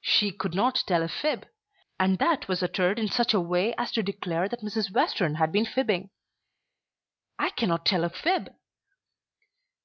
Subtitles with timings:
[0.00, 1.46] She could not tell a fib!
[2.00, 4.90] And that was uttered in such a way as to declare that Mrs.
[4.90, 6.10] Western had been fibbing.
[7.38, 8.56] I cannot tell a fib!